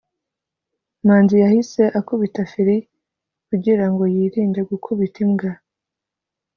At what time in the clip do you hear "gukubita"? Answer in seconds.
4.69-5.17